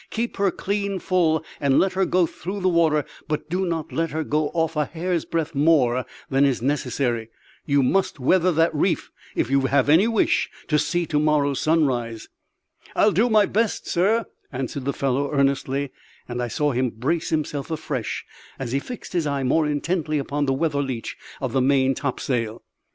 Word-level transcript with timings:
Keep 0.09 0.37
her 0.37 0.49
clean 0.49 0.97
full, 0.97 1.45
and 1.59 1.77
let 1.79 1.93
her 1.93 2.07
go 2.07 2.25
through 2.25 2.59
the 2.59 2.67
water; 2.67 3.05
but 3.27 3.51
do 3.51 3.67
not 3.67 3.91
let 3.91 4.09
her 4.09 4.23
go 4.23 4.49
off 4.49 4.75
a 4.75 4.85
hair's 4.85 5.25
breadth 5.25 5.53
more 5.53 6.07
than 6.27 6.43
is 6.43 6.59
necessary. 6.59 7.29
You 7.67 7.83
must 7.83 8.19
weather 8.19 8.51
that 8.51 8.73
reef 8.73 9.11
if 9.35 9.51
you 9.51 9.67
have 9.67 9.89
any 9.89 10.07
wish 10.07 10.49
to 10.69 10.79
see 10.79 11.05
to 11.05 11.19
morrow's 11.19 11.59
sun 11.59 11.85
rise." 11.85 12.29
"I'll 12.95 13.11
do 13.11 13.29
my 13.29 13.45
best, 13.45 13.85
sir," 13.85 14.25
answered 14.51 14.85
the 14.85 14.91
fellow, 14.93 15.31
earnestly; 15.31 15.91
and 16.27 16.41
I 16.41 16.47
saw 16.47 16.71
him 16.71 16.89
brace 16.89 17.29
himself 17.29 17.69
afresh 17.69 18.25
as 18.57 18.71
he 18.71 18.79
fixed 18.79 19.13
his 19.13 19.27
eye 19.27 19.43
more 19.43 19.67
intently 19.67 20.17
upon 20.17 20.47
the 20.47 20.53
weather 20.53 20.81
leach 20.81 21.15
of 21.39 21.53
the 21.53 21.61
main 21.61 21.93
topsail. 21.93 22.63